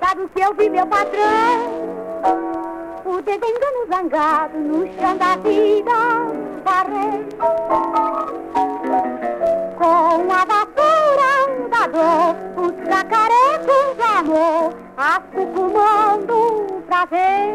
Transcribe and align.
Sabe 0.00 0.22
o 0.22 0.28
que 0.28 0.40
eu 0.40 0.54
vi, 0.54 0.68
meu 0.68 0.86
patrão? 0.86 2.07
Zangado 3.88 4.58
no 4.58 4.86
chão 4.94 5.16
da 5.16 5.36
vida 5.36 5.92
varrer. 6.62 7.24
Com 9.78 10.30
a 10.30 10.44
vassoura 10.44 11.32
da 11.70 11.86
dor, 11.86 12.36
os 12.66 12.74
cacarecos 12.86 13.96
do 13.96 14.02
amor, 14.18 14.74
assucumando 14.98 16.34
o 16.34 16.82
prazer. 16.82 17.48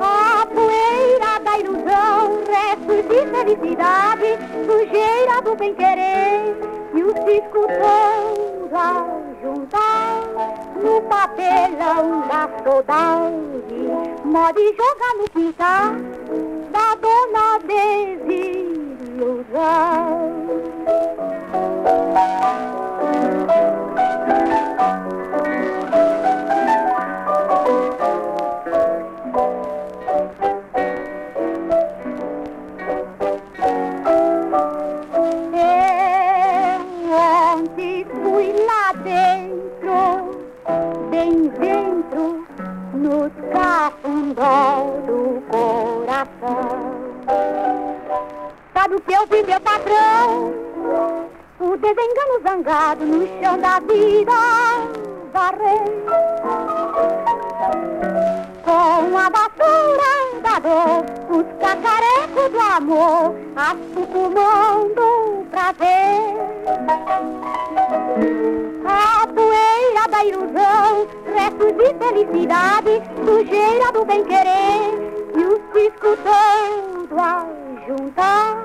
A 0.00 0.46
poeira 0.46 1.38
da 1.44 1.58
ilusão, 1.58 2.40
restos 2.48 3.02
de 3.08 3.20
felicidade, 3.26 4.38
sujeira 4.64 5.42
do 5.42 5.54
bem-querer, 5.54 6.56
e 6.94 7.02
o 7.02 7.08
cisco 7.10 7.66
juntar 8.70 9.29
no 10.82 11.00
papelão 11.02 12.26
da 12.28 12.48
saudade, 12.64 13.74
mode 14.24 14.60
jogar 14.76 15.14
no 15.18 15.28
quintal 15.30 15.94
da 16.72 16.94
dona 16.96 17.58
desilusão. 19.16 19.40
No 43.10 43.28
cafundó 43.52 44.84
do 45.04 45.42
coração. 45.50 46.70
Sabe 48.72 48.94
o 48.94 49.00
que 49.00 49.12
eu 49.12 49.26
vi, 49.26 49.42
meu 49.42 49.60
patrão? 49.60 50.54
O 51.58 51.76
desengano 51.76 52.40
zangado 52.46 53.04
no 53.04 53.26
chão 53.26 53.58
da 53.58 53.80
vida 53.80 54.32
varrer. 55.32 55.82
Com 58.64 59.18
a 59.18 59.28
vassoura 59.28 60.12
da 60.42 60.58
dor, 60.60 61.04
os 61.30 61.46
cacarecos 61.60 62.48
do 62.52 62.60
amor, 62.60 63.34
assucumando 63.56 64.86
o 64.86 64.89
restos 71.34 71.72
de 71.76 71.94
felicidade, 71.98 73.02
sujeira 73.24 73.92
do 73.92 74.04
bem-querer, 74.04 74.94
e 75.36 75.44
o 75.44 75.60
cisco 75.72 76.16
todo 76.22 77.20
a 77.20 77.46
juntar 77.86 78.56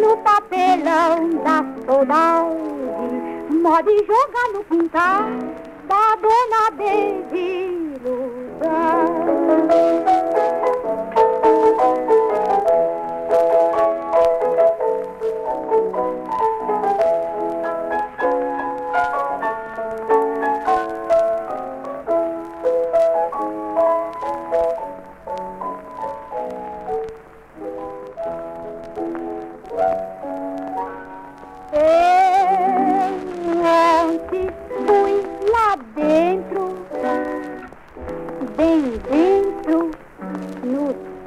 no 0.00 0.16
papelão 0.18 1.30
da 1.44 1.64
saudade, 1.86 3.54
mode 3.62 3.96
jogar 4.06 4.48
no 4.54 4.64
quintal 4.64 5.24
da 5.88 6.16
dona 6.16 6.70
desilusão. 6.76 7.77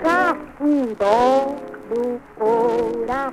cafundó 0.02 1.56
do 1.90 2.20
coração. 2.38 3.32